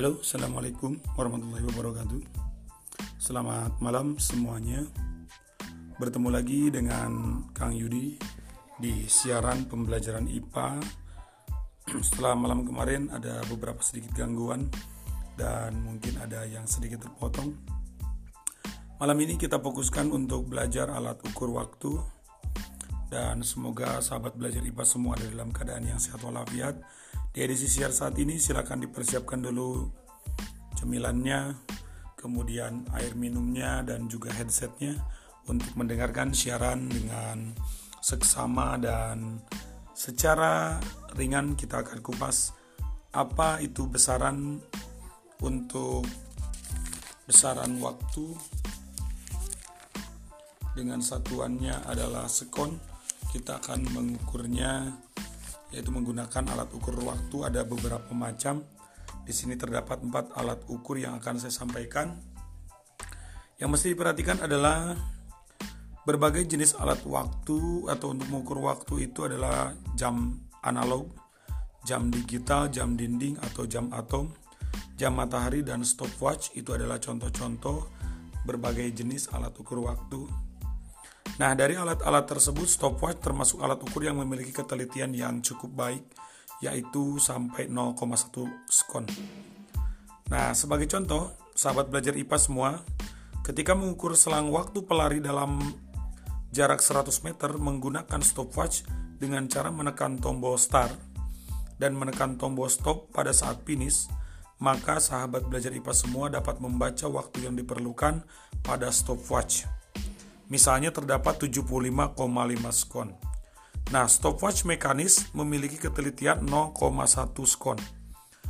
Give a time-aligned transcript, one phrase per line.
[0.00, 2.24] Halo, Assalamualaikum warahmatullahi wabarakatuh.
[3.20, 4.88] Selamat malam semuanya.
[6.00, 8.16] Bertemu lagi dengan Kang Yudi
[8.80, 10.80] Di siaran pembelajaran IPA
[12.08, 14.72] Setelah malam kemarin ada beberapa sedikit gangguan
[15.36, 17.52] Dan mungkin ada yang sedikit terpotong.
[19.04, 22.00] Malam ini kita fokuskan untuk belajar alat ukur waktu.
[23.12, 26.80] Dan semoga sahabat belajar IPA semua ada dalam keadaan yang sehat walafiat.
[27.30, 29.86] Di edisi siar saat ini silakan dipersiapkan dulu
[30.74, 31.54] cemilannya,
[32.18, 34.98] kemudian air minumnya dan juga headsetnya
[35.46, 37.54] untuk mendengarkan siaran dengan
[38.02, 39.38] seksama dan
[39.94, 40.82] secara
[41.14, 42.50] ringan kita akan kupas
[43.14, 44.58] apa itu besaran
[45.38, 46.02] untuk
[47.30, 48.34] besaran waktu.
[50.74, 52.74] Dengan satuannya adalah sekon
[53.30, 54.90] kita akan mengukurnya
[55.70, 58.62] yaitu menggunakan alat ukur waktu ada beberapa macam.
[59.26, 62.18] Di sini terdapat empat alat ukur yang akan saya sampaikan.
[63.60, 64.96] Yang mesti diperhatikan adalah
[66.08, 71.12] berbagai jenis alat waktu atau untuk mengukur waktu itu adalah jam analog,
[71.84, 74.32] jam digital, jam dinding atau jam atom,
[74.96, 77.86] jam matahari dan stopwatch itu adalah contoh-contoh
[78.48, 80.49] berbagai jenis alat ukur waktu
[81.40, 86.04] Nah, dari alat-alat tersebut, stopwatch termasuk alat ukur yang memiliki ketelitian yang cukup baik,
[86.60, 89.08] yaitu sampai 0,1 skon.
[90.28, 92.70] Nah, sebagai contoh, sahabat belajar IPA semua,
[93.40, 95.64] ketika mengukur selang waktu pelari dalam
[96.52, 98.84] jarak 100 meter menggunakan stopwatch
[99.16, 100.92] dengan cara menekan tombol start
[101.80, 104.12] dan menekan tombol stop pada saat finish,
[104.60, 108.28] maka sahabat belajar IPA semua dapat membaca waktu yang diperlukan
[108.60, 109.80] pada stopwatch.
[110.50, 112.18] Misalnya terdapat 75,5
[112.74, 113.14] skon.
[113.94, 117.78] Nah, stopwatch mekanis memiliki ketelitian 0,1 skon.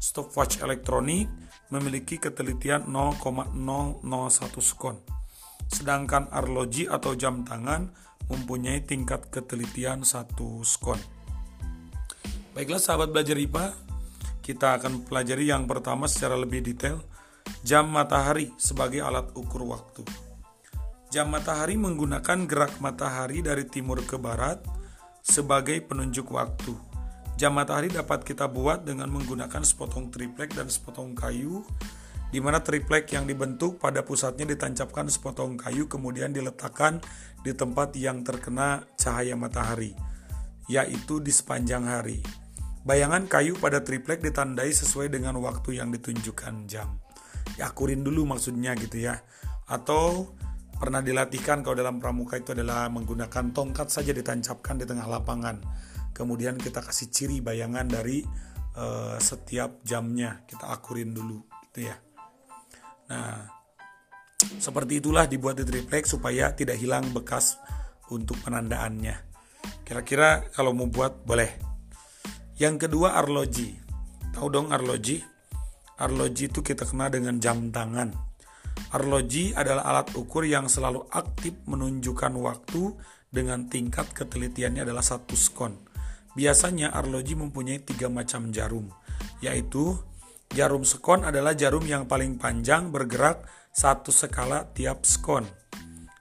[0.00, 1.28] Stopwatch elektronik
[1.68, 4.96] memiliki ketelitian 0,001 skon.
[5.68, 7.92] Sedangkan arloji atau jam tangan
[8.28, 11.00] mempunyai tingkat ketelitian 1 skon.
[12.52, 13.72] Baiklah sahabat belajar IPA,
[14.44, 17.00] kita akan pelajari yang pertama secara lebih detail,
[17.64, 20.31] jam matahari sebagai alat ukur waktu.
[21.12, 24.64] Jam matahari menggunakan gerak matahari dari timur ke barat
[25.20, 26.72] sebagai penunjuk waktu.
[27.36, 31.68] Jam matahari dapat kita buat dengan menggunakan sepotong triplek dan sepotong kayu,
[32.32, 37.04] di mana triplek yang dibentuk pada pusatnya ditancapkan sepotong kayu kemudian diletakkan
[37.44, 39.92] di tempat yang terkena cahaya matahari,
[40.64, 42.24] yaitu di sepanjang hari.
[42.88, 46.96] Bayangan kayu pada triplek ditandai sesuai dengan waktu yang ditunjukkan jam.
[47.60, 49.20] Ya, akurin dulu maksudnya gitu ya.
[49.68, 50.32] Atau
[50.82, 55.62] pernah dilatihkan kalau dalam pramuka itu adalah menggunakan tongkat saja ditancapkan di tengah lapangan.
[56.10, 58.26] Kemudian kita kasih ciri bayangan dari
[58.74, 61.38] uh, setiap jamnya, kita akurin dulu
[61.70, 61.94] gitu ya.
[63.14, 63.46] Nah,
[64.58, 67.62] seperti itulah dibuat di triplek supaya tidak hilang bekas
[68.10, 69.14] untuk penandaannya.
[69.86, 71.62] Kira-kira kalau mau buat boleh.
[72.58, 73.70] Yang kedua arloji.
[74.34, 75.22] Tahu dong arloji?
[76.02, 78.31] Arloji itu kita kenal dengan jam tangan
[78.92, 82.92] Arloji adalah alat ukur yang selalu aktif menunjukkan waktu
[83.32, 85.80] dengan tingkat ketelitiannya adalah satu skon.
[86.36, 88.92] Biasanya arloji mempunyai tiga macam jarum,
[89.40, 89.96] yaitu
[90.52, 95.48] jarum skon adalah jarum yang paling panjang bergerak satu skala tiap skon.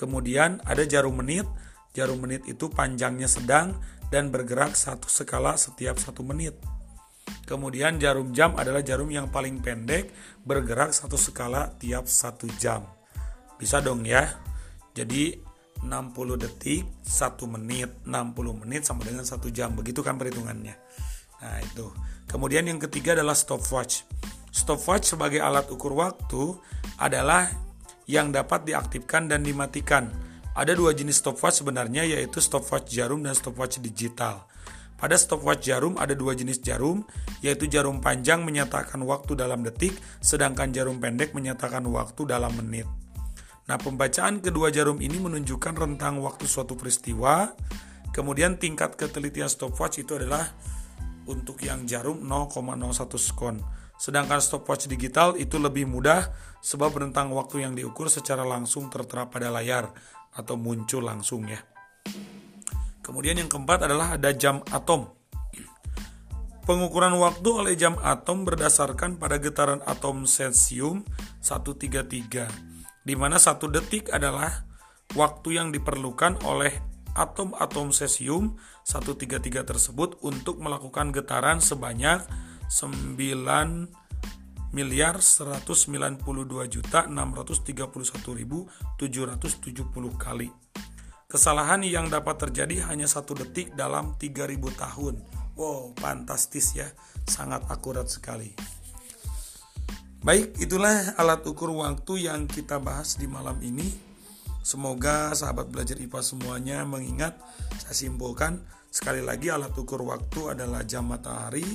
[0.00, 1.44] Kemudian ada jarum menit,
[1.92, 3.76] jarum menit itu panjangnya sedang
[4.08, 6.56] dan bergerak satu skala setiap satu menit.
[7.44, 10.08] Kemudian jarum jam adalah jarum yang paling pendek
[10.40, 12.88] bergerak satu skala tiap satu jam.
[13.60, 14.24] Bisa dong ya.
[14.96, 15.36] Jadi
[15.84, 19.76] 60 detik, 1 menit, 60 menit sama dengan 1 jam.
[19.76, 20.76] Begitu kan perhitungannya.
[21.44, 21.92] Nah, itu.
[22.24, 24.08] Kemudian yang ketiga adalah stopwatch.
[24.48, 26.56] Stopwatch sebagai alat ukur waktu
[26.96, 27.50] adalah
[28.08, 30.08] yang dapat diaktifkan dan dimatikan.
[30.54, 34.46] Ada dua jenis stopwatch sebenarnya yaitu stopwatch jarum dan stopwatch digital.
[35.04, 37.04] Pada stopwatch jarum ada dua jenis jarum,
[37.44, 39.92] yaitu jarum panjang menyatakan waktu dalam detik,
[40.24, 42.88] sedangkan jarum pendek menyatakan waktu dalam menit.
[43.68, 47.52] Nah, pembacaan kedua jarum ini menunjukkan rentang waktu suatu peristiwa.
[48.16, 50.48] Kemudian tingkat ketelitian stopwatch itu adalah
[51.28, 53.60] untuk yang jarum 0,01 skon.
[54.00, 56.32] Sedangkan stopwatch digital itu lebih mudah
[56.64, 59.92] sebab rentang waktu yang diukur secara langsung tertera pada layar
[60.32, 61.73] atau muncul langsung ya.
[63.04, 65.12] Kemudian yang keempat adalah ada jam atom.
[66.64, 71.04] Pengukuran waktu oleh jam atom berdasarkan pada getaran atom cesium
[71.44, 72.48] 133,
[73.04, 74.64] di mana satu detik adalah
[75.12, 76.72] waktu yang diperlukan oleh
[77.12, 78.56] atom-atom cesium
[78.88, 82.24] 133 tersebut untuk melakukan getaran sebanyak
[82.72, 83.20] 9
[84.74, 86.24] miliar 192
[86.66, 89.04] juta 631.770
[90.18, 90.50] kali.
[91.34, 95.18] Kesalahan yang dapat terjadi hanya satu detik dalam 3000 tahun.
[95.58, 96.86] Wow, fantastis ya,
[97.26, 98.54] sangat akurat sekali.
[100.22, 103.82] Baik, itulah alat ukur waktu yang kita bahas di malam ini.
[104.62, 107.34] Semoga sahabat belajar IPA semuanya mengingat,
[107.82, 108.62] saya simpulkan
[108.94, 111.66] sekali lagi alat ukur waktu adalah jam matahari,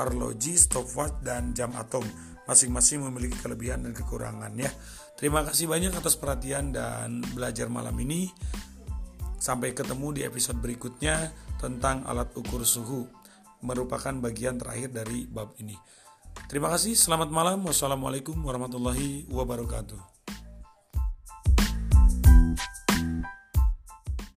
[0.00, 2.08] arloji, stopwatch, dan jam atom.
[2.48, 4.72] Masing-masing memiliki kelebihan dan kekurangan ya.
[5.20, 8.32] Terima kasih banyak atas perhatian dan belajar malam ini.
[9.42, 13.10] Sampai ketemu di episode berikutnya tentang alat ukur suhu,
[13.58, 15.74] merupakan bagian terakhir dari bab ini.
[16.46, 17.58] Terima kasih, selamat malam.
[17.66, 20.21] Wassalamualaikum warahmatullahi wabarakatuh.